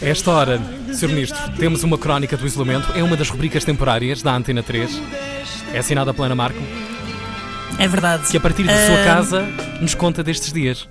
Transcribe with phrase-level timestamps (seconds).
[0.00, 0.60] Esta hora,
[0.92, 1.08] Sr.
[1.08, 2.92] Ministro, temos uma crónica do isolamento.
[2.92, 5.00] É uma das rubricas temporárias da Antena 3.
[5.72, 6.58] É assinada pela Ana Marco,
[7.78, 8.28] É verdade.
[8.28, 9.42] que a partir da sua Ah, casa
[9.80, 10.88] nos conta destes dias.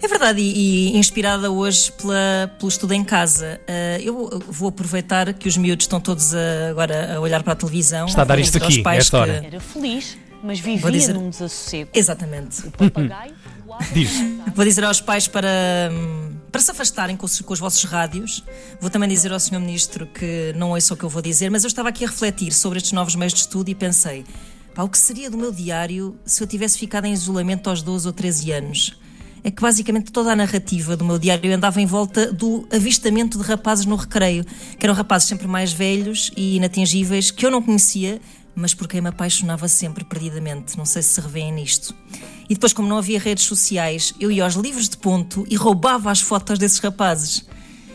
[0.00, 3.60] É verdade, e, e inspirada hoje pela, pelo estudo em casa.
[3.68, 7.56] Ah, eu vou aproveitar que os miúdos estão todos a- agora a olhar para a
[7.56, 8.06] televisão.
[8.06, 9.40] Está a dar isto aqui, pais esta hora.
[9.40, 11.90] que- Era feliz, mas vivia dizer- num desassossego.
[11.92, 12.62] Exatamente.
[12.70, 13.32] Papagaio
[13.66, 14.10] voava Diz.
[14.54, 15.48] Vou dizer aos pais para,
[15.90, 18.44] hum, para se afastarem com os, com os vossos rádios.
[18.78, 19.58] Vou também dizer ao Sr.
[19.58, 22.52] Ministro que não ouça o que eu vou dizer, mas eu estava aqui a refletir
[22.52, 24.26] sobre estes novos meios de estudo e pensei:
[24.74, 28.06] pá, o que seria do meu diário se eu tivesse ficado em isolamento aos 12
[28.06, 29.00] ou 13 anos?
[29.44, 33.44] É que basicamente toda a narrativa do meu diário andava em volta do avistamento de
[33.44, 34.44] rapazes no recreio,
[34.78, 38.20] que eram rapazes sempre mais velhos e inatingíveis, que eu não conhecia,
[38.54, 40.76] mas por quem me apaixonava sempre perdidamente.
[40.76, 41.94] Não sei se se revêem nisto.
[42.48, 46.10] E depois, como não havia redes sociais, eu ia aos livros de ponto e roubava
[46.10, 47.46] as fotos desses rapazes.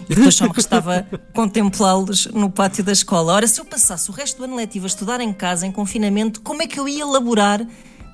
[0.09, 3.33] E depois só me restava contemplá-los no pátio da escola.
[3.33, 6.41] Ora, se eu passasse o resto do ano letivo a estudar em casa, em confinamento,
[6.41, 7.65] como é que eu ia elaborar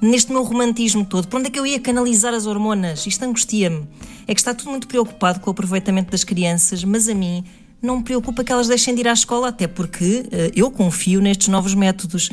[0.01, 1.27] neste meu romantismo todo?
[1.27, 3.05] Por onde é que eu ia canalizar as hormonas?
[3.05, 3.87] Isto angustia-me.
[4.27, 7.45] É que está tudo muito preocupado com o aproveitamento das crianças, mas a mim
[7.83, 11.21] não me preocupa que elas deixem de ir à escola, até porque eh, eu confio
[11.21, 12.29] nestes novos métodos.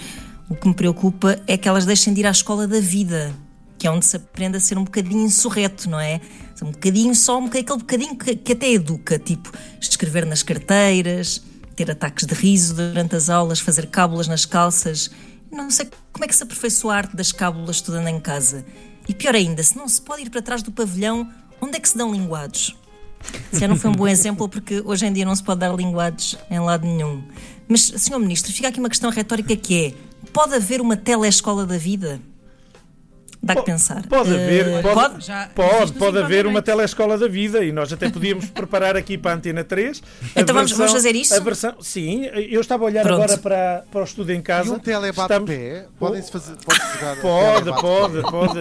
[0.48, 3.34] O que me preocupa é que elas deixem de ir à escola da vida
[3.80, 6.20] que é onde se aprende a ser um bocadinho insurreto, não é?
[6.62, 11.42] Um bocadinho só, um bocadinho, aquele bocadinho que, que até educa, tipo escrever nas carteiras,
[11.74, 15.10] ter ataques de riso durante as aulas, fazer cábulas nas calças.
[15.50, 18.66] Não sei como é que se aperfeiçoa a arte das cábulas estudando em casa.
[19.08, 21.26] E pior ainda, se não se pode ir para trás do pavilhão,
[21.58, 22.76] onde é que se dão linguados?
[23.52, 26.36] Se não foi um bom exemplo, porque hoje em dia não se pode dar linguados
[26.50, 27.22] em lado nenhum.
[27.68, 28.18] Mas, Sr.
[28.18, 29.94] Ministro, fica aqui uma questão retórica que é:
[30.32, 32.20] pode haver uma telescola da vida?
[33.42, 34.06] Dá que pensar.
[34.06, 37.72] Pode haver, Eh, pode, Já pode, existe pode nos haver uma telescola da vida e
[37.72, 40.02] nós até podíamos preparar aqui para a Antena 3.
[40.36, 41.34] a Então vamos- vamos fazer isso?
[41.34, 43.22] A versão, sim, eu estava a olhar Pronto.
[43.22, 44.70] agora para, para o estudo em E casa.
[44.74, 46.80] um telebate Estamos- pé, podem-se fazer, pode
[47.22, 48.58] Pode, pode, pode.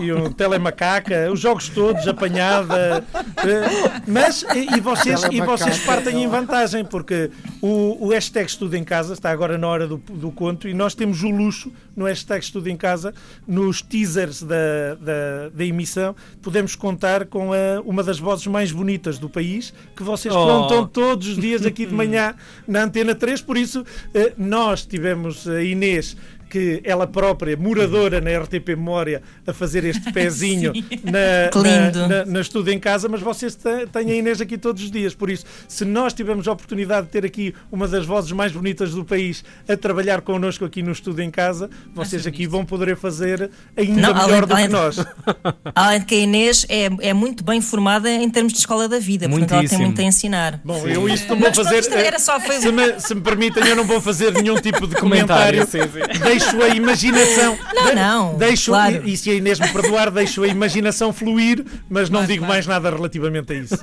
[0.00, 3.04] E, e um telemacaca, os jogos todos, apanhada.
[3.38, 7.30] eh, Mas, e, e vocês, e vocês partem em vantagem, porque
[7.62, 10.94] o, o hashtag Estudo em Casa está agora na hora do, do conto e nós
[10.94, 13.14] temos o luxo no hashtag Estudo em Casa,
[13.46, 19.16] nos teasers da, da, da emissão, podemos contar com a- uma das vozes mais bonitas
[19.18, 20.44] do país, que vocês Oh.
[20.44, 22.34] contam todos os dias aqui de manhã
[22.66, 26.16] na Antena 3, por isso eh, nós tivemos a Inês
[26.52, 30.70] que ela própria, moradora na RTP Memória, a fazer este pezinho
[31.02, 33.54] na, na, na, na estudo em casa, mas vocês
[33.90, 35.14] têm a Inês aqui todos os dias.
[35.14, 38.90] Por isso, se nós tivermos a oportunidade de ter aqui uma das vozes mais bonitas
[38.90, 43.50] do país a trabalhar connosco aqui no estudo em casa, vocês aqui vão poder fazer
[43.74, 44.96] ainda Não, melhor além- do que nós.
[45.74, 48.98] Além de que a Inês é, é muito bem formada em termos de escola da
[48.98, 49.86] vida, portanto ela tem Muitíssimo.
[49.86, 50.60] muito a ensinar.
[50.62, 51.78] Bom, eu isso não vou Mas fazer.
[51.78, 54.86] isto era só- foi- Se me, se me permitem, eu não vou fazer nenhum tipo
[54.86, 55.66] de Comentário, comentário.
[55.66, 56.18] sim, sim.
[56.42, 57.58] Deixo a imaginação.
[57.74, 59.06] Não, de- não, Deixo, claro.
[59.08, 62.38] e, e se a Inês me perdoar, deixo a imaginação fluir, mas não Claro, digo
[62.40, 62.52] claro.
[62.54, 63.78] mais nada relativamente a isso.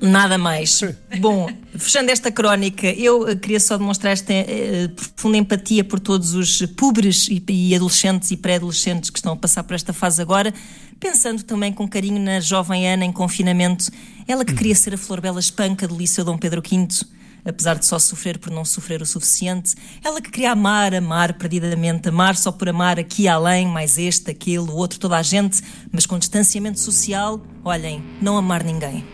[0.00, 0.80] Nada mais.
[1.18, 6.34] Bom, fechando esta crónica, eu eh, queria só demonstrar esta eh, profunda empatia por todos
[6.34, 10.52] os pobres e, e adolescentes e pré-adolescentes que estão a passar por esta fase agora,
[11.00, 13.90] pensando também com carinho na jovem Ana em confinamento,
[14.26, 16.88] ela que queria ser a Flor Bela Espanca do Liceu Dom Pedro V.
[17.44, 22.08] Apesar de só sofrer por não sofrer o suficiente, ela que queria amar, amar perdidamente,
[22.08, 25.62] amar só por amar aqui além, mais este, aquele, o outro, toda a gente,
[25.92, 29.13] mas com distanciamento social, olhem, não amar ninguém.